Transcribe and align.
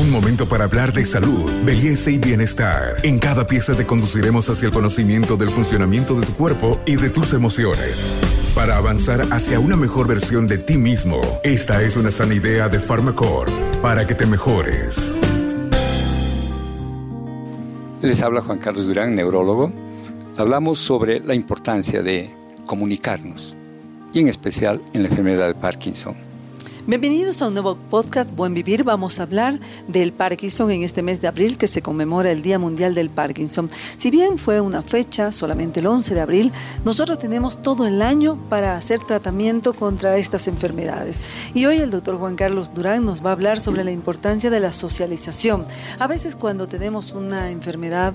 Un 0.00 0.10
momento 0.10 0.48
para 0.48 0.64
hablar 0.64 0.94
de 0.94 1.04
salud, 1.04 1.52
belleza 1.62 2.10
y 2.10 2.16
bienestar. 2.16 2.96
En 3.02 3.18
cada 3.18 3.46
pieza 3.46 3.74
te 3.74 3.84
conduciremos 3.84 4.48
hacia 4.48 4.68
el 4.68 4.72
conocimiento 4.72 5.36
del 5.36 5.50
funcionamiento 5.50 6.18
de 6.18 6.24
tu 6.24 6.32
cuerpo 6.32 6.80
y 6.86 6.96
de 6.96 7.10
tus 7.10 7.34
emociones. 7.34 8.08
Para 8.54 8.78
avanzar 8.78 9.20
hacia 9.30 9.60
una 9.60 9.76
mejor 9.76 10.08
versión 10.08 10.46
de 10.46 10.56
ti 10.56 10.78
mismo, 10.78 11.20
esta 11.44 11.82
es 11.82 11.96
una 11.96 12.10
sana 12.10 12.34
idea 12.34 12.70
de 12.70 12.80
Pharmacore 12.80 13.52
para 13.82 14.06
que 14.06 14.14
te 14.14 14.24
mejores. 14.24 15.18
Les 18.00 18.22
habla 18.22 18.40
Juan 18.40 18.58
Carlos 18.58 18.86
Durán, 18.86 19.14
neurólogo. 19.14 19.70
Hablamos 20.38 20.78
sobre 20.78 21.20
la 21.20 21.34
importancia 21.34 22.02
de 22.02 22.34
comunicarnos 22.64 23.54
y 24.14 24.20
en 24.20 24.28
especial 24.28 24.80
en 24.94 25.02
la 25.02 25.10
enfermedad 25.10 25.48
de 25.48 25.54
Parkinson. 25.56 26.29
Bienvenidos 26.90 27.40
a 27.40 27.46
un 27.46 27.54
nuevo 27.54 27.76
podcast 27.76 28.34
Buen 28.34 28.52
Vivir. 28.52 28.82
Vamos 28.82 29.20
a 29.20 29.22
hablar 29.22 29.60
del 29.86 30.12
Parkinson 30.12 30.72
en 30.72 30.82
este 30.82 31.04
mes 31.04 31.20
de 31.20 31.28
abril 31.28 31.56
que 31.56 31.68
se 31.68 31.82
conmemora 31.82 32.32
el 32.32 32.42
Día 32.42 32.58
Mundial 32.58 32.96
del 32.96 33.10
Parkinson. 33.10 33.70
Si 33.96 34.10
bien 34.10 34.38
fue 34.38 34.60
una 34.60 34.82
fecha, 34.82 35.30
solamente 35.30 35.78
el 35.78 35.86
11 35.86 36.16
de 36.16 36.20
abril, 36.20 36.52
nosotros 36.84 37.20
tenemos 37.20 37.62
todo 37.62 37.86
el 37.86 38.02
año 38.02 38.36
para 38.48 38.74
hacer 38.74 38.98
tratamiento 38.98 39.72
contra 39.72 40.16
estas 40.16 40.48
enfermedades. 40.48 41.20
Y 41.54 41.64
hoy 41.66 41.76
el 41.76 41.92
doctor 41.92 42.18
Juan 42.18 42.34
Carlos 42.34 42.74
Durán 42.74 43.04
nos 43.04 43.24
va 43.24 43.30
a 43.30 43.34
hablar 43.34 43.60
sobre 43.60 43.84
la 43.84 43.92
importancia 43.92 44.50
de 44.50 44.58
la 44.58 44.72
socialización. 44.72 45.66
A 46.00 46.08
veces 46.08 46.34
cuando 46.34 46.66
tenemos 46.66 47.12
una 47.12 47.50
enfermedad 47.50 48.14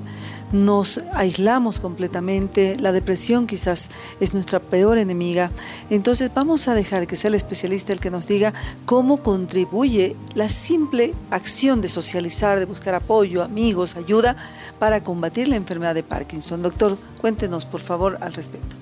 nos 0.51 1.01
aislamos 1.13 1.79
completamente, 1.79 2.75
la 2.77 2.91
depresión 2.91 3.47
quizás 3.47 3.89
es 4.19 4.33
nuestra 4.33 4.59
peor 4.59 4.97
enemiga. 4.97 5.51
Entonces 5.89 6.29
vamos 6.35 6.67
a 6.67 6.75
dejar 6.75 7.07
que 7.07 7.15
sea 7.15 7.29
el 7.29 7.35
especialista 7.35 7.93
el 7.93 8.01
que 8.01 8.11
nos 8.11 8.27
diga 8.27 8.53
cómo 8.85 9.17
contribuye 9.17 10.15
la 10.35 10.49
simple 10.49 11.13
acción 11.31 11.81
de 11.81 11.87
socializar, 11.87 12.59
de 12.59 12.65
buscar 12.65 12.95
apoyo, 12.95 13.43
amigos, 13.43 13.95
ayuda 13.95 14.35
para 14.79 15.01
combatir 15.01 15.47
la 15.47 15.55
enfermedad 15.55 15.95
de 15.95 16.03
Parkinson. 16.03 16.61
Doctor, 16.61 16.97
cuéntenos 17.19 17.65
por 17.65 17.81
favor 17.81 18.17
al 18.21 18.33
respecto. 18.33 18.75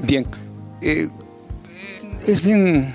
Bien, 0.00 0.26
eh, 0.80 1.08
es 2.26 2.42
bien, 2.42 2.94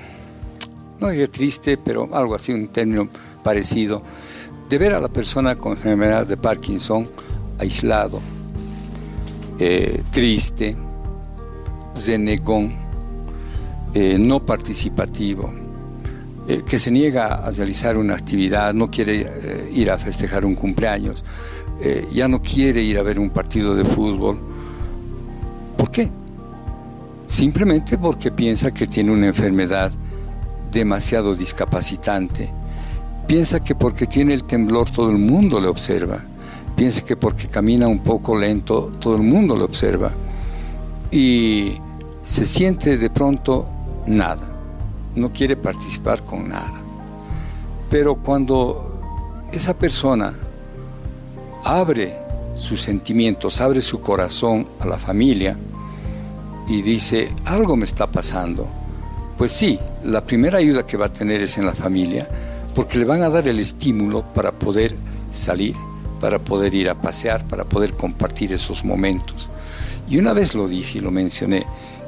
no 1.00 1.10
diría 1.10 1.28
triste, 1.28 1.78
pero 1.78 2.10
algo 2.14 2.36
así, 2.36 2.52
un 2.52 2.68
término 2.68 3.10
parecido, 3.44 4.04
de 4.70 4.78
ver 4.78 4.94
a 4.94 5.00
la 5.00 5.08
persona 5.08 5.56
con 5.56 5.74
enfermedad 5.74 6.28
de 6.28 6.36
Parkinson 6.36 7.10
aislado, 7.60 8.20
eh, 9.60 10.04
triste, 10.12 10.76
zenegón, 11.96 12.76
eh, 13.94 14.18
no 14.20 14.46
participativo 14.46 15.67
eh, 16.50 16.64
que 16.66 16.80
se 16.80 16.92
niega 16.92 17.46
a 17.46 17.52
realizar 17.52 17.98
una 17.98 18.14
actividad, 18.14 18.74
no 18.74 18.90
quiere 18.90 19.26
eh, 19.28 19.70
ir 19.74 19.92
a 19.92 19.98
festejar 19.98 20.46
un 20.46 20.56
cumpleaños, 20.56 21.26
eh, 21.82 22.08
ya 22.14 22.30
no 22.30 22.42
quiere 22.42 22.82
ir 22.82 22.98
a 22.98 23.04
ver 23.04 23.20
un 23.20 23.32
partido 23.32 23.76
de 23.76 23.84
fútbol. 23.84 24.40
¿Por 25.76 25.92
qué? 25.92 26.10
Simplemente 27.26 27.98
porque 27.98 28.32
piensa 28.32 28.74
que 28.74 28.88
tiene 28.88 29.12
una 29.12 29.28
enfermedad 29.28 29.92
demasiado 30.72 31.36
discapacitante. 31.36 32.50
Piensa 33.28 33.62
que 33.62 33.76
porque 33.76 34.08
tiene 34.08 34.34
el 34.34 34.46
temblor 34.46 34.90
todo 34.90 35.10
el 35.10 35.18
mundo 35.18 35.60
le 35.60 35.68
observa. 35.68 36.24
Piensa 36.78 37.04
que 37.04 37.18
porque 37.18 37.48
camina 37.48 37.90
un 37.90 38.00
poco 38.00 38.38
lento 38.38 38.94
todo 39.02 39.18
el 39.18 39.24
mundo 39.24 39.58
le 39.58 39.64
observa. 39.64 40.14
Y 41.12 41.74
se 42.24 42.46
siente 42.46 42.98
de 42.98 43.10
pronto 43.10 43.68
nada 44.06 44.57
no 45.16 45.32
quiere 45.32 45.56
participar 45.56 46.24
con 46.24 46.50
nada. 46.50 46.82
Pero 47.90 48.16
cuando 48.16 49.48
esa 49.52 49.78
persona 49.78 50.34
abre 51.64 52.16
sus 52.56 52.82
sentimientos, 52.82 53.62
abre 53.62 53.82
su 53.82 54.02
corazón 54.02 54.68
a 54.80 54.88
la 54.88 54.98
familia 54.98 55.58
y 56.68 56.82
dice, 56.82 57.32
algo 57.46 57.76
me 57.76 57.86
está 57.86 58.08
pasando, 58.08 58.68
pues 59.38 59.52
sí, 59.52 59.80
la 60.04 60.26
primera 60.26 60.58
ayuda 60.58 60.86
que 60.86 60.98
va 60.98 61.06
a 61.06 61.14
tener 61.14 61.42
es 61.44 61.58
en 61.58 61.66
la 61.66 61.76
familia, 61.76 62.28
porque 62.74 62.98
le 62.98 63.06
van 63.06 63.22
a 63.22 63.30
dar 63.30 63.48
el 63.48 63.60
estímulo 63.60 64.24
para 64.34 64.52
poder 64.52 64.96
salir, 65.32 65.76
para 66.20 66.40
poder 66.40 66.74
ir 66.74 66.90
a 66.90 66.96
pasear, 67.00 67.48
para 67.48 67.64
poder 67.64 67.94
compartir 67.94 68.52
esos 68.52 68.84
momentos. 68.84 69.50
Y 70.10 70.18
una 70.18 70.34
vez 70.34 70.56
lo 70.56 70.68
dije 70.68 70.98
y 70.98 71.02
lo 71.02 71.12
mencioné, 71.12 71.66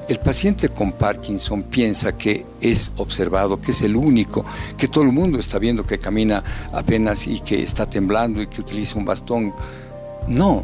el 0.09 0.20
paciente 0.20 0.70
con 0.70 0.92
Parkinson 0.92 1.62
piensa 1.62 2.18
que 2.18 2.44
es 2.59 2.92
observado, 2.97 3.62
que 3.62 3.72
es 3.72 3.84
el 3.84 3.96
único, 3.96 4.44
que 4.75 4.88
todo 4.88 5.03
el 5.03 5.12
mundo 5.12 5.38
está 5.38 5.59
viendo 5.59 5.86
que 5.86 6.00
camina 6.00 6.44
apenas 6.74 7.28
y 7.28 7.40
que 7.42 7.62
está 7.62 7.88
temblando 7.88 8.42
y 8.42 8.47
que 8.47 8.59
utiliza 8.59 8.97
un 8.97 9.06
bastón. 9.06 9.53
No. 10.28 10.64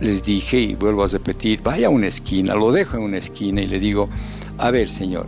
Les 0.00 0.22
dije 0.22 0.58
y 0.58 0.74
vuelvo 0.74 1.04
a 1.04 1.06
repetir, 1.06 1.60
vaya 1.62 1.88
a 1.88 1.90
una 1.90 2.06
esquina, 2.06 2.54
lo 2.54 2.72
dejo 2.72 2.96
en 2.96 3.02
una 3.02 3.18
esquina 3.18 3.60
y 3.60 3.66
le 3.66 3.78
digo, 3.78 4.08
a 4.56 4.70
ver 4.70 4.88
señor, 4.88 5.26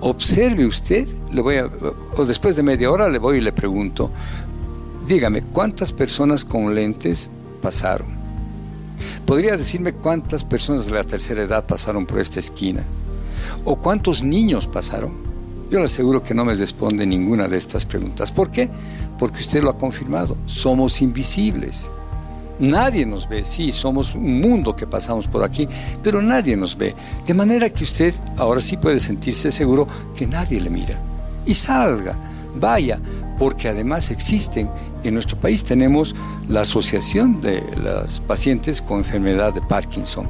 observe 0.00 0.64
usted, 0.64 1.08
le 1.32 1.40
voy 1.40 1.56
o 2.16 2.24
después 2.24 2.54
de 2.54 2.62
media 2.62 2.92
hora 2.92 3.08
le 3.08 3.18
voy 3.18 3.38
y 3.38 3.40
le 3.40 3.52
pregunto, 3.52 4.12
dígame, 5.04 5.42
¿cuántas 5.42 5.92
personas 5.92 6.44
con 6.44 6.72
lentes 6.72 7.28
pasaron? 7.60 8.21
¿Podría 9.26 9.56
decirme 9.56 9.92
cuántas 9.92 10.44
personas 10.44 10.86
de 10.86 10.92
la 10.92 11.04
tercera 11.04 11.42
edad 11.42 11.66
pasaron 11.66 12.06
por 12.06 12.20
esta 12.20 12.40
esquina? 12.40 12.84
¿O 13.64 13.76
cuántos 13.76 14.22
niños 14.22 14.66
pasaron? 14.66 15.12
Yo 15.70 15.78
le 15.78 15.86
aseguro 15.86 16.22
que 16.22 16.34
no 16.34 16.44
me 16.44 16.54
responde 16.54 17.06
ninguna 17.06 17.48
de 17.48 17.56
estas 17.56 17.86
preguntas. 17.86 18.30
¿Por 18.30 18.50
qué? 18.50 18.68
Porque 19.18 19.40
usted 19.40 19.62
lo 19.62 19.70
ha 19.70 19.78
confirmado. 19.78 20.36
Somos 20.44 21.00
invisibles. 21.00 21.90
Nadie 22.58 23.06
nos 23.06 23.28
ve. 23.28 23.42
Sí, 23.42 23.72
somos 23.72 24.14
un 24.14 24.40
mundo 24.40 24.76
que 24.76 24.86
pasamos 24.86 25.26
por 25.26 25.42
aquí, 25.42 25.66
pero 26.02 26.20
nadie 26.20 26.56
nos 26.56 26.76
ve. 26.76 26.94
De 27.26 27.32
manera 27.32 27.70
que 27.70 27.84
usted 27.84 28.14
ahora 28.36 28.60
sí 28.60 28.76
puede 28.76 28.98
sentirse 28.98 29.50
seguro 29.50 29.88
que 30.14 30.26
nadie 30.26 30.60
le 30.60 30.68
mira. 30.68 31.00
Y 31.46 31.54
salga, 31.54 32.14
vaya, 32.54 33.00
porque 33.38 33.68
además 33.68 34.10
existen 34.10 34.68
en 35.04 35.14
nuestro 35.14 35.38
país 35.38 35.64
tenemos 35.64 36.14
la 36.48 36.62
Asociación 36.62 37.40
de 37.40 37.62
los 37.82 38.20
Pacientes 38.20 38.82
con 38.82 38.98
Enfermedad 38.98 39.52
de 39.52 39.60
Parkinson. 39.62 40.26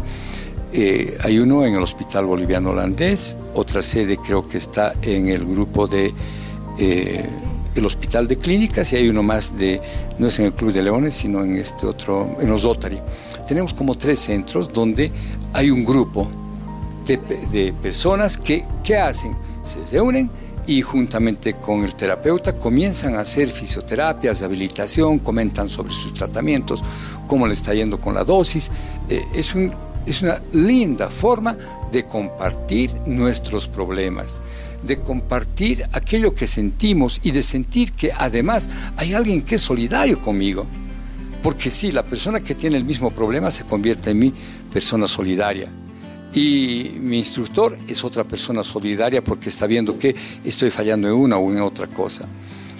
Eh, 0.72 1.18
hay 1.22 1.38
uno 1.38 1.66
en 1.66 1.74
el 1.74 1.82
Hospital 1.82 2.24
Boliviano 2.24 2.70
Holandés, 2.70 3.36
otra 3.54 3.82
sede 3.82 4.16
creo 4.16 4.48
que 4.48 4.56
está 4.56 4.94
en 5.02 5.28
el 5.28 5.44
grupo 5.44 5.86
de 5.86 6.14
eh, 6.78 7.28
el 7.74 7.86
Hospital 7.86 8.26
de 8.26 8.38
Clínicas 8.38 8.92
y 8.92 8.96
hay 8.96 9.08
uno 9.08 9.22
más 9.22 9.56
de, 9.58 9.80
no 10.18 10.28
es 10.28 10.38
en 10.38 10.46
el 10.46 10.52
Club 10.52 10.72
de 10.72 10.82
Leones, 10.82 11.14
sino 11.14 11.44
en 11.44 11.56
este 11.56 11.86
otro, 11.86 12.36
en 12.40 12.48
los 12.48 12.62
Rotary. 12.62 13.00
Tenemos 13.46 13.74
como 13.74 13.94
tres 13.96 14.20
centros 14.20 14.72
donde 14.72 15.12
hay 15.52 15.70
un 15.70 15.84
grupo 15.84 16.28
de, 17.06 17.18
de 17.50 17.74
personas 17.82 18.38
que, 18.38 18.64
¿qué 18.82 18.96
hacen? 18.96 19.36
Se 19.62 19.84
reúnen 19.96 20.30
y 20.66 20.82
juntamente 20.82 21.54
con 21.54 21.84
el 21.84 21.94
terapeuta 21.94 22.54
comienzan 22.54 23.14
a 23.14 23.20
hacer 23.20 23.48
fisioterapias, 23.48 24.42
habilitación, 24.42 25.18
comentan 25.18 25.68
sobre 25.68 25.92
sus 25.92 26.12
tratamientos, 26.12 26.84
cómo 27.26 27.46
le 27.46 27.52
está 27.52 27.74
yendo 27.74 27.98
con 27.98 28.14
la 28.14 28.24
dosis. 28.24 28.70
Eh, 29.08 29.22
es, 29.34 29.54
un, 29.54 29.72
es 30.06 30.22
una 30.22 30.40
linda 30.52 31.10
forma 31.10 31.56
de 31.90 32.04
compartir 32.04 32.94
nuestros 33.06 33.68
problemas, 33.68 34.40
de 34.82 35.00
compartir 35.00 35.84
aquello 35.92 36.34
que 36.34 36.46
sentimos 36.46 37.20
y 37.22 37.32
de 37.32 37.42
sentir 37.42 37.92
que 37.92 38.12
además 38.16 38.70
hay 38.96 39.14
alguien 39.14 39.42
que 39.42 39.56
es 39.56 39.62
solidario 39.62 40.20
conmigo. 40.20 40.66
Porque 41.42 41.70
si 41.70 41.90
la 41.90 42.04
persona 42.04 42.40
que 42.40 42.54
tiene 42.54 42.76
el 42.76 42.84
mismo 42.84 43.10
problema 43.10 43.50
se 43.50 43.64
convierte 43.64 44.10
en 44.10 44.18
mi 44.20 44.32
persona 44.72 45.08
solidaria 45.08 45.68
y 46.34 46.93
mi 47.00 47.19
instructor 47.19 47.76
es 47.87 48.04
otra 48.04 48.25
persona 48.25 48.65
solidaria 48.65 49.22
porque 49.22 49.48
está 49.48 49.66
viendo 49.66 49.98
que 49.98 50.15
estoy 50.44 50.70
fallando 50.70 51.09
en 51.09 51.15
una 51.15 51.37
o 51.37 51.50
en 51.50 51.60
otra 51.60 51.87
cosa. 51.87 52.26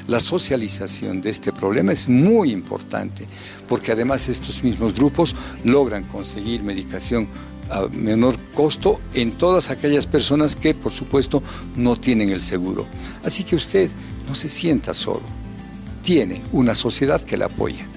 La 0.09 0.21
socialización 0.21 1.21
de 1.21 1.31
este 1.31 1.53
problema 1.53 1.93
es 1.93 2.09
muy 2.09 2.51
importante 2.51 3.27
porque 3.69 3.93
además 3.93 4.29
estos 4.29 4.65
mismos 4.65 4.95
grupos 4.95 5.35
logran 5.65 6.05
conseguir 6.05 6.63
medicación 6.63 7.29
a 7.71 7.83
menor 7.87 8.37
costo 8.55 9.01
en 9.15 9.33
todas 9.33 9.71
aquellas 9.71 10.07
personas 10.07 10.57
que 10.57 10.75
por 10.75 10.93
supuesto 10.93 11.43
no 11.77 11.97
tienen 11.97 12.31
el 12.31 12.43
seguro. 12.43 12.87
Así 13.23 13.45
que 13.45 13.57
usted 13.57 13.91
no 14.27 14.35
se 14.35 14.49
sienta 14.49 14.93
solo, 14.93 15.23
tiene 16.03 16.41
una 16.53 16.75
sociedad 16.75 17.23
que 17.23 17.37
le 17.37 17.45
apoya. 17.45 17.92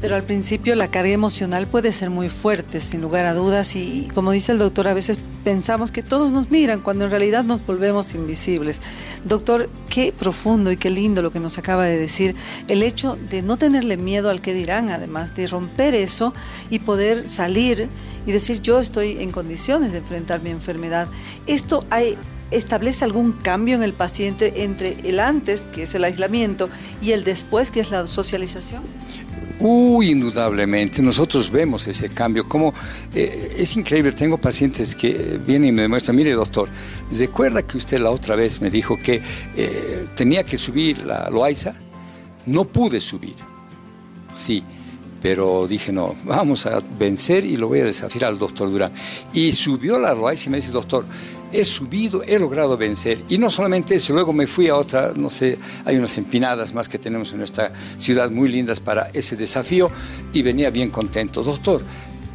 Pero 0.00 0.16
al 0.16 0.22
principio 0.22 0.74
la 0.74 0.90
carga 0.90 1.12
emocional 1.12 1.66
puede 1.66 1.92
ser 1.92 2.08
muy 2.08 2.30
fuerte, 2.30 2.80
sin 2.80 3.02
lugar 3.02 3.26
a 3.26 3.34
dudas, 3.34 3.76
y, 3.76 4.08
como 4.14 4.32
dice 4.32 4.52
el 4.52 4.58
doctor, 4.58 4.88
a 4.88 4.94
veces 4.94 5.18
pensamos 5.44 5.92
que 5.92 6.02
todos 6.02 6.32
nos 6.32 6.50
miran 6.50 6.80
cuando 6.80 7.04
en 7.04 7.10
realidad 7.10 7.44
nos 7.44 7.64
volvemos 7.64 8.14
invisibles. 8.14 8.80
Doctor, 9.24 9.68
qué 9.90 10.14
profundo 10.18 10.72
y 10.72 10.76
qué 10.76 10.88
lindo 10.88 11.20
lo 11.20 11.30
que 11.30 11.40
nos 11.40 11.58
acaba 11.58 11.84
de 11.84 11.98
decir, 11.98 12.34
el 12.68 12.82
hecho 12.82 13.18
de 13.28 13.42
no 13.42 13.58
tenerle 13.58 13.96
miedo 13.98 14.30
al 14.30 14.40
que 14.40 14.54
dirán, 14.54 14.88
además 14.88 15.34
de 15.34 15.46
romper 15.46 15.94
eso 15.94 16.32
y 16.70 16.78
poder 16.78 17.28
salir 17.28 17.88
y 18.26 18.32
decir 18.32 18.62
yo 18.62 18.80
estoy 18.80 19.18
en 19.20 19.30
condiciones 19.30 19.92
de 19.92 19.98
enfrentar 19.98 20.42
mi 20.42 20.50
enfermedad. 20.50 21.08
Esto 21.46 21.84
hay 21.90 22.16
establece 22.50 23.04
algún 23.04 23.32
cambio 23.32 23.76
en 23.76 23.82
el 23.82 23.92
paciente 23.92 24.64
entre 24.64 24.96
el 25.04 25.20
antes, 25.20 25.62
que 25.62 25.84
es 25.84 25.94
el 25.94 26.04
aislamiento, 26.04 26.68
y 27.00 27.12
el 27.12 27.24
después, 27.24 27.70
que 27.70 27.80
es 27.80 27.90
la 27.90 28.06
socialización? 28.06 28.82
Uy, 29.62 30.12
indudablemente, 30.12 31.02
nosotros 31.02 31.50
vemos 31.50 31.86
ese 31.86 32.08
cambio. 32.08 32.48
Como 32.48 32.72
eh, 33.14 33.56
es 33.58 33.76
increíble, 33.76 34.12
tengo 34.12 34.38
pacientes 34.38 34.94
que 34.94 35.38
vienen 35.46 35.68
y 35.68 35.72
me 35.72 35.82
demuestran, 35.82 36.16
mire 36.16 36.32
doctor, 36.32 36.68
¿recuerda 37.12 37.62
que 37.62 37.76
usted 37.76 38.00
la 38.00 38.10
otra 38.10 38.36
vez 38.36 38.62
me 38.62 38.70
dijo 38.70 38.96
que 38.96 39.20
eh, 39.56 40.06
tenía 40.14 40.44
que 40.44 40.56
subir 40.56 41.00
la 41.00 41.28
Loaiza? 41.28 41.74
No 42.46 42.64
pude 42.64 43.00
subir. 43.00 43.34
Sí, 44.32 44.64
pero 45.20 45.66
dije, 45.66 45.92
no, 45.92 46.14
vamos 46.24 46.64
a 46.64 46.80
vencer 46.98 47.44
y 47.44 47.58
lo 47.58 47.68
voy 47.68 47.80
a 47.80 47.84
desafiar 47.84 48.24
al 48.24 48.38
doctor 48.38 48.70
Durán. 48.70 48.92
Y 49.34 49.52
subió 49.52 49.98
la 49.98 50.14
Loaiza 50.14 50.48
y 50.48 50.52
me 50.52 50.56
dice, 50.56 50.70
doctor, 50.70 51.04
he 51.52 51.64
subido, 51.64 52.22
he 52.22 52.38
logrado 52.38 52.76
vencer. 52.76 53.22
Y 53.28 53.38
no 53.38 53.50
solamente 53.50 53.94
eso, 53.94 54.12
luego 54.12 54.32
me 54.32 54.46
fui 54.46 54.68
a 54.68 54.76
otra, 54.76 55.12
no 55.14 55.30
sé, 55.30 55.58
hay 55.84 55.96
unas 55.96 56.16
empinadas 56.16 56.72
más 56.74 56.88
que 56.88 56.98
tenemos 56.98 57.32
en 57.32 57.38
nuestra 57.38 57.72
ciudad 57.98 58.30
muy 58.30 58.48
lindas 58.48 58.80
para 58.80 59.08
ese 59.12 59.36
desafío 59.36 59.90
y 60.32 60.42
venía 60.42 60.70
bien 60.70 60.90
contento. 60.90 61.42
Doctor, 61.42 61.82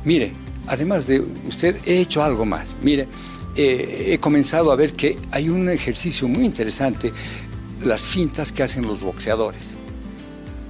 mire, 0.04 0.34
además 0.68 1.08
de 1.08 1.24
usted, 1.48 1.78
he 1.86 2.00
hecho 2.00 2.24
algo 2.24 2.46
más. 2.46 2.76
Mire, 2.82 3.08
eh, 3.56 4.08
he 4.12 4.20
comenzado 4.20 4.72
a 4.72 4.76
ver 4.76 4.94
que 4.94 5.18
hay 5.32 5.50
un 5.50 5.70
ejercicio 5.70 6.28
muy 6.28 6.46
interesante, 6.46 7.12
las 7.84 8.06
fintas 8.08 8.52
que 8.52 8.64
hacen 8.64 8.86
los 8.86 9.02
boxeadores 9.02 9.78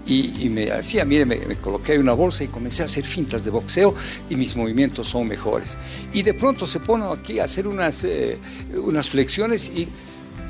y, 0.08 0.50
me 0.50 0.72
hacía, 0.72 1.04
mire, 1.04 1.26
me, 1.26 1.56
coloqué 1.56 1.98
una 1.98 2.14
bolsa 2.14 2.44
y 2.44 2.48
comencé 2.48 2.84
a 2.84 2.86
hacer 2.86 3.04
fintas 3.04 3.44
de 3.44 3.52
boxeo 3.52 3.96
y 4.30 4.36
mis 4.36 4.56
movimientos 4.56 5.08
son 5.08 5.28
mejores. 5.28 5.78
Y 6.14 6.22
de 6.22 6.34
pronto 6.34 6.68
se 6.68 6.80
pone 6.80 7.06
aquí 7.06 7.40
a 7.40 7.46
hacer 7.46 7.68
unas, 7.68 8.04
eh, 8.04 8.38
unas 8.76 9.10
flexiones 9.10 9.72
y 9.76 9.88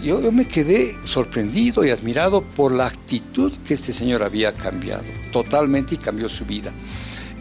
yo, 0.03 0.21
yo, 0.21 0.31
me 0.31 0.45
quedé 0.45 0.97
sorprendido 1.05 1.85
y 1.85 1.89
admirado 1.89 2.41
por 2.41 2.73
la 2.73 2.87
actitud 2.87 3.53
que 3.65 3.73
este 3.73 3.93
señor 3.93 4.23
había 4.23 4.53
cambiado 4.53 5.03
totalmente 5.31 5.95
y 5.95 5.97
cambió 5.97 6.27
su 6.27 6.45
vida. 6.45 6.71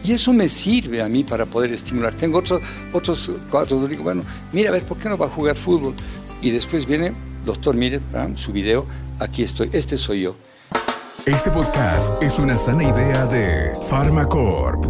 Y 0.05 0.13
eso 0.13 0.31
me 0.33 0.47
sirve 0.47 1.01
a 1.01 1.09
mí 1.09 1.23
para 1.23 1.45
poder 1.45 1.73
estimular. 1.73 2.13
Tengo 2.13 2.37
otros 2.37 2.61
otros 2.93 3.31
cuatro, 3.49 3.87
digo, 3.87 4.03
bueno, 4.03 4.23
mira, 4.53 4.69
a 4.69 4.71
ver, 4.71 4.83
¿por 4.83 4.97
qué 4.97 5.09
no 5.09 5.17
va 5.17 5.25
a 5.25 5.29
jugar 5.29 5.57
fútbol? 5.57 5.95
Y 6.41 6.51
después 6.51 6.85
viene, 6.85 7.11
doctor, 7.43 7.75
mire, 7.75 7.99
su 8.35 8.51
video, 8.51 8.85
aquí 9.19 9.43
estoy, 9.43 9.69
este 9.73 9.97
soy 9.97 10.21
yo. 10.21 10.35
Este 11.25 11.49
podcast 11.49 12.21
es 12.21 12.37
una 12.37 12.55
sana 12.55 12.83
idea 12.83 13.25
de 13.25 13.73
Pharmacorp. 13.89 14.85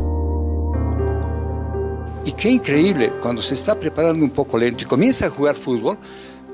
Y 2.25 2.33
qué 2.33 2.49
increíble, 2.49 3.13
cuando 3.21 3.41
se 3.41 3.53
está 3.53 3.79
preparando 3.79 4.19
un 4.19 4.31
poco 4.31 4.57
lento 4.57 4.83
y 4.83 4.85
comienza 4.85 5.27
a 5.27 5.29
jugar 5.29 5.55
fútbol, 5.55 5.97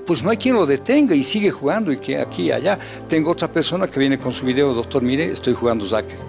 pues 0.05 0.21
no 0.21 0.29
hay 0.29 0.37
quien 0.37 0.53
lo 0.53 0.67
detenga 0.67 1.15
y 1.15 1.23
sigue 1.23 1.49
jugando 1.49 1.91
y 1.91 1.97
que 1.97 2.19
aquí 2.19 2.43
y 2.43 2.51
allá. 2.51 2.77
Tengo 3.07 3.31
otra 3.31 3.47
persona 3.47 3.87
que 3.87 3.99
viene 3.99 4.19
con 4.19 4.33
su 4.33 4.45
video, 4.45 4.71
doctor, 4.71 5.01
mire, 5.01 5.31
estoy 5.31 5.55
jugando 5.55 5.83
soccer. 5.83 6.19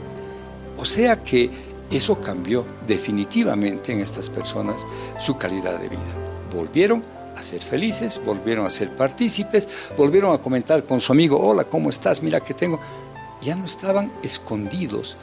O 0.78 0.86
sea 0.86 1.22
que 1.22 1.50
eso 1.90 2.18
cambió 2.22 2.64
definitivamente 2.86 3.92
en 3.92 4.00
estas 4.00 4.30
personas 4.30 4.86
su 5.18 5.36
calidad 5.36 5.78
de 5.78 5.90
vida. 5.90 6.00
Volvieron 6.56 7.02
a 7.36 7.42
ser 7.42 7.60
felices, 7.60 8.18
volvieron 8.24 8.64
a 8.64 8.70
ser 8.70 8.96
partícipes, 8.96 9.68
volvieron 9.94 10.32
a 10.32 10.38
comentar 10.38 10.84
con 10.84 11.02
su 11.02 11.12
amigo, 11.12 11.38
hola, 11.38 11.64
¿cómo 11.64 11.90
estás? 11.90 12.22
Mira 12.22 12.40
que 12.40 12.54
tengo 12.54 12.80
ya 13.42 13.54
no 13.56 13.64
estaban 13.64 14.12
escondidos 14.22 15.16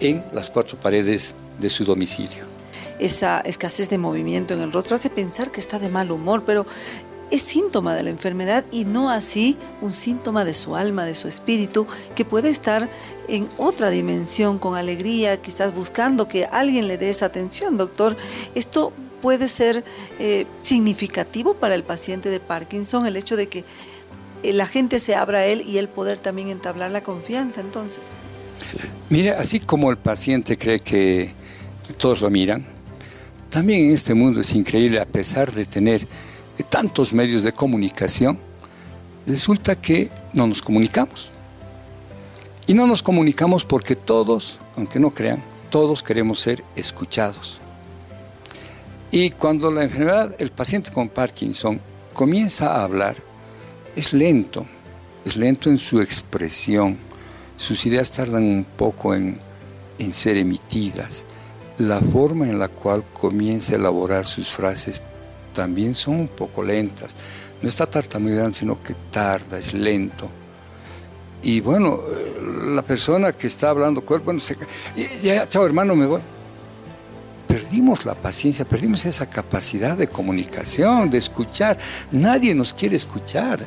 en 0.00 0.24
las 0.32 0.50
cuatro 0.50 0.78
paredes 0.78 1.34
de 1.58 1.68
su 1.68 1.84
domicilio. 1.84 2.44
Esa 2.98 3.40
escasez 3.40 3.88
de 3.88 3.98
movimiento 3.98 4.54
en 4.54 4.60
el 4.60 4.72
rostro 4.72 4.96
hace 4.96 5.10
pensar 5.10 5.50
que 5.50 5.60
está 5.60 5.78
de 5.78 5.88
mal 5.88 6.10
humor, 6.10 6.44
pero 6.44 6.66
es 7.30 7.42
síntoma 7.42 7.94
de 7.94 8.02
la 8.02 8.10
enfermedad 8.10 8.64
y 8.70 8.84
no 8.84 9.08
así 9.08 9.56
un 9.80 9.92
síntoma 9.92 10.44
de 10.44 10.52
su 10.52 10.76
alma, 10.76 11.06
de 11.06 11.14
su 11.14 11.28
espíritu, 11.28 11.86
que 12.14 12.26
puede 12.26 12.50
estar 12.50 12.90
en 13.26 13.48
otra 13.56 13.88
dimensión 13.88 14.58
con 14.58 14.76
alegría, 14.76 15.40
quizás 15.40 15.74
buscando 15.74 16.28
que 16.28 16.44
alguien 16.44 16.88
le 16.88 16.98
dé 16.98 17.08
esa 17.08 17.26
atención, 17.26 17.78
doctor. 17.78 18.18
Esto 18.54 18.92
puede 19.22 19.48
ser 19.48 19.82
eh, 20.18 20.46
significativo 20.60 21.54
para 21.54 21.74
el 21.74 21.84
paciente 21.84 22.28
de 22.28 22.38
Parkinson, 22.38 23.06
el 23.06 23.16
hecho 23.16 23.36
de 23.36 23.48
que 23.48 23.64
la 24.42 24.66
gente 24.66 24.98
se 24.98 25.14
abra 25.14 25.38
a 25.38 25.44
él 25.44 25.62
y 25.66 25.78
él 25.78 25.88
poder 25.88 26.18
también 26.18 26.48
entablar 26.48 26.90
la 26.90 27.02
confianza 27.02 27.60
entonces. 27.60 28.02
Mire, 29.10 29.30
así 29.30 29.60
como 29.60 29.90
el 29.90 29.98
paciente 29.98 30.56
cree 30.56 30.80
que 30.80 31.32
todos 31.98 32.20
lo 32.20 32.30
miran, 32.30 32.66
también 33.50 33.86
en 33.86 33.92
este 33.92 34.14
mundo 34.14 34.40
es 34.40 34.54
increíble, 34.54 34.98
a 34.98 35.04
pesar 35.04 35.52
de 35.52 35.66
tener 35.66 36.08
tantos 36.70 37.12
medios 37.12 37.42
de 37.42 37.52
comunicación, 37.52 38.38
resulta 39.26 39.76
que 39.76 40.08
no 40.32 40.46
nos 40.46 40.62
comunicamos. 40.62 41.30
Y 42.66 42.74
no 42.74 42.86
nos 42.86 43.02
comunicamos 43.02 43.64
porque 43.64 43.94
todos, 43.94 44.60
aunque 44.76 44.98
no 44.98 45.10
crean, 45.10 45.42
todos 45.68 46.02
queremos 46.02 46.40
ser 46.40 46.64
escuchados. 46.76 47.60
Y 49.10 49.30
cuando 49.30 49.70
la 49.70 49.82
enfermedad, 49.82 50.34
el 50.38 50.50
paciente 50.50 50.90
con 50.90 51.10
Parkinson 51.10 51.80
comienza 52.14 52.74
a 52.74 52.84
hablar, 52.84 53.16
es 53.94 54.12
lento, 54.12 54.66
es 55.24 55.36
lento 55.36 55.70
en 55.70 55.78
su 55.78 56.00
expresión, 56.00 56.98
sus 57.56 57.84
ideas 57.86 58.10
tardan 58.10 58.44
un 58.44 58.64
poco 58.64 59.14
en, 59.14 59.38
ser 60.10 60.36
emitidas, 60.36 61.24
la 61.78 62.00
forma 62.00 62.48
en 62.48 62.58
la 62.58 62.68
cual 62.68 63.04
comienza 63.12 63.74
a 63.74 63.76
elaborar 63.76 64.26
sus 64.26 64.50
frases 64.50 65.00
también 65.54 65.94
son 65.94 66.20
un 66.20 66.28
poco 66.28 66.62
lentas. 66.62 67.14
No 67.60 67.68
está 67.68 67.86
tartamudeando, 67.86 68.54
sino 68.54 68.82
que 68.82 68.94
tarda, 69.10 69.58
es 69.58 69.74
lento. 69.74 70.28
Y 71.42 71.60
bueno, 71.60 72.00
eh, 72.10 72.40
la 72.74 72.82
persona 72.82 73.32
que 73.32 73.46
está 73.46 73.70
hablando 73.70 74.02
él, 74.08 74.20
bueno, 74.20 74.40
se, 74.40 74.56
ya, 75.22 75.46
chao 75.46 75.64
hermano, 75.64 75.94
me 75.94 76.06
voy. 76.06 76.20
Perdimos 77.46 78.04
la 78.04 78.14
paciencia, 78.14 78.64
perdimos 78.64 79.04
esa 79.04 79.28
capacidad 79.28 79.96
de 79.96 80.08
comunicación, 80.08 81.10
de 81.10 81.18
escuchar. 81.18 81.78
Nadie 82.10 82.54
nos 82.54 82.72
quiere 82.72 82.96
escuchar. 82.96 83.60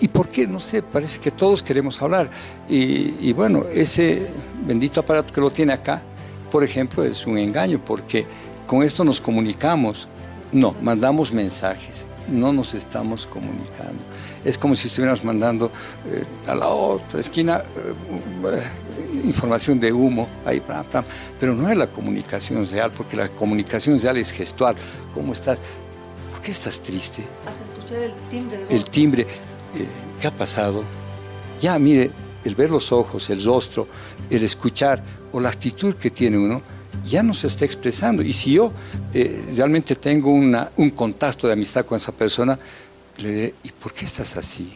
¿Y 0.00 0.08
por 0.08 0.28
qué? 0.28 0.46
No 0.46 0.60
sé, 0.60 0.82
parece 0.82 1.20
que 1.20 1.30
todos 1.30 1.62
queremos 1.62 2.00
hablar. 2.02 2.30
Y, 2.68 3.32
bueno, 3.32 3.64
ese 3.72 4.28
bendito 4.66 5.00
aparato 5.00 5.32
que 5.32 5.40
lo 5.40 5.50
tiene 5.50 5.72
acá, 5.72 6.02
por 6.50 6.64
ejemplo, 6.64 7.04
es 7.04 7.26
un 7.26 7.38
engaño, 7.38 7.80
porque 7.84 8.26
con 8.66 8.82
esto 8.82 9.04
nos 9.04 9.20
comunicamos. 9.20 10.08
No, 10.52 10.74
mandamos 10.82 11.32
mensajes, 11.32 12.06
no 12.28 12.52
nos 12.52 12.74
estamos 12.74 13.26
comunicando. 13.26 14.04
Es 14.44 14.56
como 14.56 14.76
si 14.76 14.86
estuviéramos 14.86 15.24
mandando 15.24 15.70
eh, 16.06 16.24
a 16.46 16.54
la 16.54 16.68
otra 16.68 17.18
esquina 17.18 17.58
eh, 17.58 18.62
información 19.24 19.80
de 19.80 19.92
humo, 19.92 20.28
ahí, 20.44 20.62
pero 21.40 21.54
no 21.54 21.68
es 21.68 21.76
la 21.76 21.88
comunicación 21.88 22.64
real, 22.66 22.92
porque 22.96 23.16
la 23.16 23.28
comunicación 23.28 23.98
real 23.98 24.16
es 24.16 24.30
gestual. 24.30 24.76
¿Cómo 25.12 25.32
estás? 25.32 25.60
¿Por 26.30 26.40
qué 26.40 26.50
estás 26.50 26.80
triste? 26.80 27.24
Hasta 27.48 27.64
escuchar 27.64 28.02
el 28.02 28.12
timbre 28.30 28.58
de 28.58 28.64
voz. 28.64 28.72
El 28.72 28.84
timbre. 28.84 29.26
Eh, 29.76 29.86
¿qué 30.20 30.26
ha 30.26 30.30
pasado? 30.30 30.84
Ya, 31.60 31.78
mire, 31.78 32.10
el 32.44 32.54
ver 32.54 32.70
los 32.70 32.92
ojos, 32.92 33.30
el 33.30 33.44
rostro, 33.44 33.88
el 34.30 34.42
escuchar 34.42 35.02
o 35.32 35.40
la 35.40 35.48
actitud 35.48 35.94
que 35.94 36.10
tiene 36.10 36.38
uno, 36.38 36.62
ya 37.06 37.22
no 37.22 37.34
se 37.34 37.46
está 37.46 37.64
expresando. 37.64 38.22
Y 38.22 38.32
si 38.32 38.52
yo 38.52 38.72
eh, 39.12 39.44
realmente 39.56 39.96
tengo 39.96 40.30
un 40.30 40.90
contacto 40.90 41.46
de 41.46 41.54
amistad 41.54 41.84
con 41.84 41.96
esa 41.96 42.12
persona, 42.12 42.58
le 43.18 43.28
diré, 43.28 43.54
¿y 43.62 43.70
por 43.70 43.92
qué 43.92 44.04
estás 44.04 44.36
así? 44.36 44.74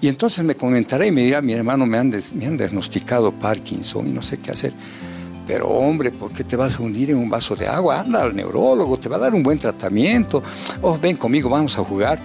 Y 0.00 0.08
entonces 0.08 0.44
me 0.44 0.54
comentará 0.54 1.06
y 1.06 1.10
me 1.10 1.22
dirá, 1.22 1.40
mi 1.40 1.54
hermano, 1.54 1.86
me 1.86 1.96
han, 1.98 2.12
me 2.34 2.46
han 2.46 2.56
diagnosticado 2.56 3.32
Parkinson 3.32 4.06
y 4.06 4.10
no 4.10 4.22
sé 4.22 4.38
qué 4.38 4.50
hacer. 4.50 4.72
Pero 5.46 5.68
hombre, 5.68 6.10
¿por 6.10 6.32
qué 6.32 6.44
te 6.44 6.56
vas 6.56 6.78
a 6.78 6.82
hundir 6.82 7.10
en 7.10 7.18
un 7.18 7.30
vaso 7.30 7.54
de 7.54 7.66
agua? 7.66 8.00
Anda 8.00 8.22
al 8.22 8.34
neurólogo, 8.34 8.98
te 8.98 9.08
va 9.08 9.16
a 9.16 9.20
dar 9.20 9.34
un 9.34 9.42
buen 9.42 9.58
tratamiento. 9.58 10.42
Oh, 10.82 10.98
ven 10.98 11.16
conmigo, 11.16 11.48
vamos 11.48 11.78
a 11.78 11.84
jugar 11.84 12.20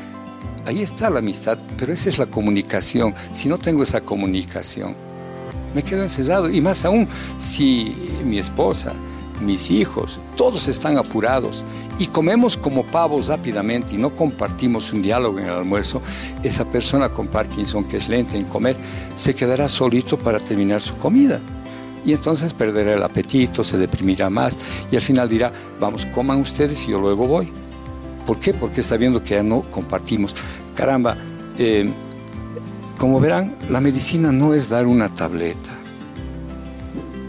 ahí 0.66 0.82
está 0.82 1.10
la 1.10 1.20
amistad, 1.20 1.58
pero 1.78 1.94
esa 1.94 2.10
es 2.10 2.18
la 2.18 2.26
comunicación. 2.26 3.14
Si 3.32 3.48
no 3.48 3.58
tengo 3.58 3.84
esa 3.84 4.02
comunicación, 4.02 4.96
me 5.74 5.84
quedo 5.84 6.04
encerrado. 6.04 6.50
Y 6.50 6.62
más 6.62 6.86
aún, 6.86 7.08
si 7.38 7.96
mi 8.26 8.38
esposa, 8.38 8.94
mis 9.42 9.72
hijos, 9.72 10.20
todos 10.36 10.68
están 10.68 10.98
apurados 10.98 11.64
y 12.00 12.08
comemos 12.08 12.58
como 12.58 12.86
pavos 12.86 13.28
rápidamente 13.28 13.96
y 13.96 13.98
no 13.98 14.12
compartimos 14.12 14.94
un 14.94 15.02
diálogo 15.02 15.40
en 15.40 15.46
el 15.46 15.52
almuerzo, 15.52 16.02
esa 16.44 16.66
persona 16.66 17.10
con 17.10 17.28
Parkinson 17.28 17.84
que 17.84 17.98
es 17.98 18.08
lenta 18.08 18.38
en 18.38 18.46
comer 18.46 18.76
se 19.16 19.36
quedará 19.36 19.68
solito 19.68 20.18
para 20.18 20.40
terminar 20.40 20.82
su 20.82 20.96
comida. 20.98 21.40
Y 22.04 22.14
entonces 22.14 22.54
perderá 22.54 22.94
el 22.94 23.04
apetito, 23.04 23.64
se 23.64 23.78
deprimirá 23.78 24.30
más 24.30 24.58
y 24.92 24.96
al 24.96 25.02
final 25.02 25.30
dirá, 25.30 25.52
vamos, 25.80 26.06
coman 26.08 26.40
ustedes 26.40 26.86
y 26.86 26.92
yo 26.92 27.00
luego 27.00 27.28
voy. 27.28 27.52
¿Por 28.32 28.40
qué? 28.40 28.54
Porque 28.54 28.80
está 28.80 28.96
viendo 28.96 29.22
que 29.22 29.32
ya 29.32 29.44
no 29.44 29.62
compartimos. 29.64 30.34
Caramba, 30.74 31.18
eh, 31.58 31.92
como 32.98 33.20
verán, 33.20 33.58
la 33.70 33.82
medicina 33.82 34.32
no 34.32 34.54
es 34.54 34.70
dar 34.70 34.88
una 34.88 35.14
tableta. 35.14 35.70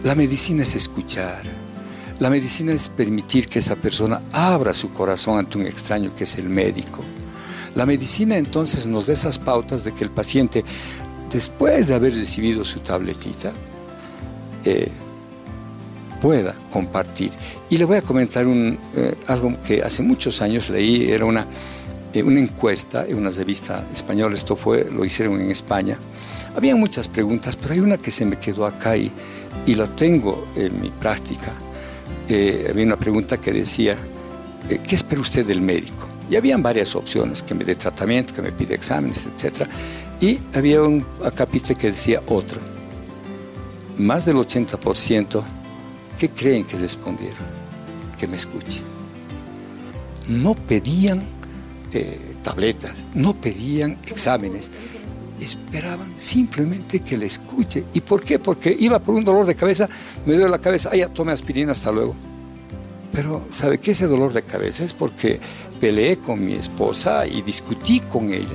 La 0.05 0.15
medicina 0.15 0.63
es 0.63 0.77
escuchar. 0.77 1.43
La 2.21 2.31
medicina 2.31 2.73
es 2.73 2.89
permitir 2.89 3.49
que 3.49 3.59
esa 3.59 3.75
persona 3.75 4.23
abra 4.31 4.73
su 4.73 4.93
corazón 4.93 5.41
ante 5.41 5.59
un 5.59 5.67
extraño 5.67 6.15
que 6.15 6.23
es 6.23 6.37
el 6.37 6.49
médico. 6.49 7.03
La 7.75 7.85
medicina 7.85 8.37
entonces 8.37 8.87
nos 8.87 9.09
da 9.09 9.15
esas 9.15 9.41
pautas 9.41 9.83
de 9.83 9.91
que 9.91 10.05
el 10.05 10.11
paciente, 10.13 10.65
después 11.33 11.89
de 11.89 11.97
haber 11.97 12.15
recibido 12.15 12.65
su 12.65 12.79
tabletita, 12.79 13.51
eh, 14.65 14.93
pueda 16.23 16.55
compartir. 16.73 17.33
Y 17.69 17.77
le 17.77 17.85
voy 17.85 17.97
a 17.97 18.03
comentar 18.03 18.47
un, 18.47 18.79
eh, 18.95 19.17
algo 19.27 19.61
que 19.67 19.83
hace 19.83 20.03
muchos 20.03 20.41
años 20.41 20.71
leí, 20.71 21.11
era 21.11 21.25
una, 21.25 21.47
eh, 22.15 22.23
una 22.23 22.39
encuesta 22.39 23.05
en 23.05 23.17
una 23.17 23.31
revista 23.31 23.85
española, 23.93 24.37
esto 24.37 24.55
fue, 24.55 24.89
lo 24.89 25.05
hicieron 25.05 25.41
en 25.41 25.51
España. 25.51 25.99
Había 26.55 26.77
muchas 26.77 27.09
preguntas, 27.09 27.57
pero 27.57 27.75
hay 27.75 27.81
una 27.81 27.99
que 27.99 28.13
se 28.13 28.25
me 28.25 28.39
quedó 28.39 28.65
acá 28.67 28.97
y, 28.97 29.11
y 29.67 29.75
la 29.75 29.89
tengo 29.89 30.47
en 30.55 30.81
mi 30.81 30.91
práctica. 30.91 31.53
Eh, 32.29 32.69
había 32.71 32.87
una 32.87 32.97
pregunta 32.97 33.39
que 33.39 33.53
decía, 33.53 33.97
¿qué 34.69 34.95
espera 34.95 35.21
usted 35.21 35.45
del 35.45 35.61
médico? 35.61 36.07
Y 36.31 36.37
habían 36.37 36.63
varias 36.63 36.95
opciones, 36.95 37.43
que 37.43 37.55
me 37.55 37.65
dé 37.65 37.75
tratamiento, 37.75 38.33
que 38.33 38.43
me 38.43 38.53
pide 38.53 38.75
exámenes, 38.75 39.27
etc. 39.27 39.67
Y 40.21 40.39
había 40.55 40.83
un 40.83 41.05
capítulo 41.35 41.77
que 41.77 41.89
decía 41.89 42.23
otro. 42.29 42.61
Más 43.99 44.25
del 44.25 44.37
80% 44.37 45.43
¿Qué 46.23 46.29
creen 46.29 46.65
que 46.65 46.77
respondieron? 46.77 47.45
Que 48.17 48.29
me 48.29 48.37
escuche. 48.37 48.81
No 50.29 50.55
pedían 50.55 51.25
eh, 51.93 52.37
tabletas, 52.45 53.07
no 53.13 53.35
pedían 53.35 53.99
exámenes, 54.07 54.71
esperaban 55.41 56.09
simplemente 56.19 57.01
que 57.01 57.17
le 57.17 57.27
escuche. 57.27 57.87
¿Y 57.93 58.03
por 58.03 58.23
qué? 58.23 58.39
Porque 58.39 58.73
iba 58.79 59.01
por 59.01 59.17
un 59.17 59.25
dolor 59.25 59.47
de 59.47 59.57
cabeza, 59.57 59.89
me 60.25 60.35
duele 60.35 60.49
la 60.49 60.61
cabeza, 60.61 60.91
ay, 60.93 61.01
ya 61.01 61.09
tome 61.09 61.33
aspirina, 61.33 61.73
hasta 61.73 61.91
luego. 61.91 62.15
Pero, 63.11 63.45
¿sabe 63.51 63.81
qué? 63.81 63.91
Ese 63.91 64.07
dolor 64.07 64.33
de 64.33 64.45
cabeza 64.45 64.85
es 64.85 64.95
porque 64.95 65.41
peleé 65.81 66.19
con 66.19 66.45
mi 66.45 66.53
esposa 66.53 67.27
y 67.27 67.43
discutí 67.43 67.99
con 67.99 68.33
ella. 68.33 68.47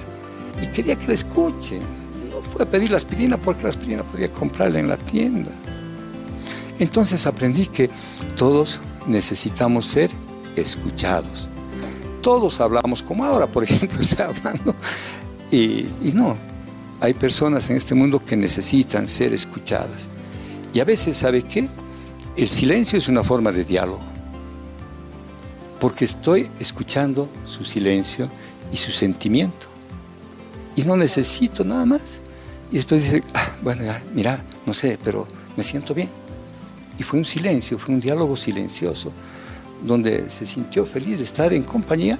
Y 0.63 0.67
quería 0.67 0.95
que 0.95 1.07
le 1.07 1.15
escuchen. 1.15 1.81
No 2.31 2.39
pude 2.49 2.65
pedir 2.65 2.91
la 2.91 2.95
aspirina 2.95 3.35
porque 3.37 3.63
la 3.63 3.69
aspirina 3.71 4.03
podía 4.03 4.31
comprarla 4.31 4.79
en 4.79 4.87
la 4.87 4.95
tienda. 4.95 5.51
Entonces 6.79 7.25
aprendí 7.25 7.67
que 7.67 7.89
todos 8.35 8.79
necesitamos 9.07 9.85
ser 9.85 10.11
escuchados. 10.55 11.47
Todos 12.21 12.59
hablamos 12.61 13.01
como 13.03 13.23
ahora, 13.25 13.47
por 13.47 13.63
ejemplo, 13.69 13.99
estoy 13.99 14.25
hablando. 14.25 14.75
Y, 15.51 15.87
no, 16.13 16.35
hay 16.99 17.13
personas 17.13 17.69
en 17.69 17.77
este 17.77 17.95
mundo 17.95 18.23
que 18.23 18.35
necesitan 18.35 19.07
ser 19.07 19.33
escuchadas. 19.33 20.09
Y 20.73 20.79
a 20.79 20.85
veces, 20.85 21.17
¿sabe 21.17 21.41
qué? 21.41 21.69
El 22.35 22.49
silencio 22.49 22.97
es 22.97 23.07
una 23.07 23.23
forma 23.23 23.51
de 23.51 23.63
diálogo. 23.63 24.01
Porque 25.79 26.05
estoy 26.05 26.49
escuchando 26.59 27.29
su 27.45 27.63
silencio 27.63 28.29
y 28.71 28.77
su 28.77 28.91
sentimiento. 28.91 29.67
Y 30.75 30.83
no 30.83 30.97
necesito 30.97 31.63
nada 31.63 31.85
más. 31.85 32.21
Y 32.71 32.75
después 32.75 33.03
dice, 33.03 33.23
ah, 33.33 33.55
bueno, 33.61 33.83
mira, 34.13 34.43
no 34.65 34.73
sé, 34.73 34.99
pero 35.01 35.27
me 35.55 35.63
siento 35.63 35.93
bien. 35.93 36.09
Y 36.97 37.03
fue 37.03 37.19
un 37.19 37.25
silencio, 37.25 37.77
fue 37.77 37.93
un 37.93 38.01
diálogo 38.01 38.35
silencioso, 38.35 39.11
donde 39.83 40.29
se 40.29 40.45
sintió 40.45 40.85
feliz 40.85 41.19
de 41.19 41.25
estar 41.25 41.53
en 41.53 41.63
compañía 41.63 42.17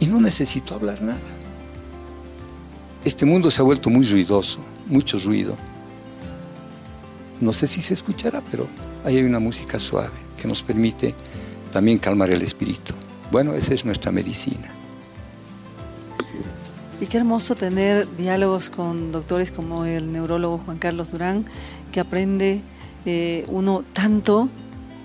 y 0.00 0.06
no 0.06 0.20
necesitó 0.20 0.74
hablar 0.74 1.02
nada. 1.02 1.18
Este 3.04 3.26
mundo 3.26 3.50
se 3.50 3.60
ha 3.60 3.64
vuelto 3.64 3.90
muy 3.90 4.06
ruidoso, 4.06 4.60
mucho 4.88 5.18
ruido. 5.18 5.56
No 7.40 7.52
sé 7.52 7.66
si 7.66 7.80
se 7.80 7.94
escuchará, 7.94 8.42
pero 8.50 8.66
ahí 9.04 9.16
hay 9.18 9.24
una 9.24 9.40
música 9.40 9.78
suave 9.78 10.16
que 10.40 10.48
nos 10.48 10.62
permite 10.62 11.14
también 11.72 11.98
calmar 11.98 12.30
el 12.30 12.42
espíritu. 12.42 12.94
Bueno, 13.30 13.54
esa 13.54 13.74
es 13.74 13.84
nuestra 13.84 14.12
medicina. 14.12 14.70
Y 17.00 17.06
qué 17.06 17.18
hermoso 17.18 17.54
tener 17.54 18.08
diálogos 18.16 18.70
con 18.70 19.10
doctores 19.12 19.50
como 19.50 19.84
el 19.84 20.12
neurólogo 20.12 20.58
Juan 20.64 20.78
Carlos 20.78 21.10
Durán, 21.10 21.44
que 21.92 22.00
aprende 22.00 22.62
eh, 23.04 23.44
uno 23.48 23.84
tanto 23.92 24.48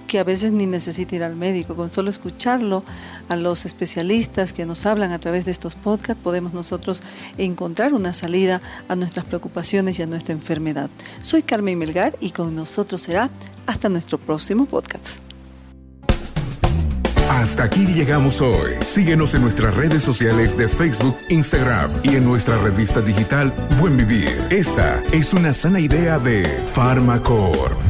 que 0.10 0.20
a 0.20 0.24
veces 0.24 0.52
ni 0.52 0.66
necesita 0.66 1.16
ir 1.16 1.24
al 1.24 1.36
médico, 1.36 1.76
con 1.76 1.90
solo 1.90 2.10
escucharlo 2.10 2.84
a 3.30 3.36
los 3.36 3.66
especialistas 3.66 4.54
que 4.54 4.66
nos 4.66 4.86
hablan 4.86 5.12
a 5.12 5.20
través 5.20 5.46
de 5.46 5.52
estos 5.52 5.76
podcasts, 5.76 6.22
podemos 6.22 6.52
nosotros 6.54 7.02
encontrar 7.38 7.94
una 7.94 8.14
salida 8.14 8.60
a 8.90 8.96
nuestras 8.96 9.26
preocupaciones 9.26 10.00
y 10.00 10.02
a 10.02 10.08
nuestra 10.08 10.34
enfermedad. 10.34 10.90
Soy 11.22 11.44
Carmen 11.44 11.78
Melgar 11.78 12.18
y 12.20 12.32
con 12.32 12.56
nosotros 12.56 13.04
será 13.04 13.30
hasta 13.68 13.88
nuestro 13.88 14.18
próximo 14.18 14.66
podcast. 14.66 15.20
Hasta 17.30 17.64
aquí 17.64 17.86
llegamos 17.86 18.42
hoy. 18.42 18.74
Síguenos 18.84 19.36
en 19.36 19.44
nuestras 19.44 19.76
redes 19.76 20.04
sociales 20.04 20.58
de 20.58 20.68
Facebook, 20.68 21.16
Instagram 21.30 21.92
y 22.04 22.16
en 22.16 22.26
nuestra 22.26 22.58
revista 22.58 23.02
digital 23.02 23.54
Buen 23.80 23.96
Vivir. 23.96 24.48
Esta 24.50 25.04
es 25.12 25.34
una 25.34 25.54
sana 25.54 25.80
idea 25.80 26.18
de 26.18 26.44
Farmacor. 26.66 27.89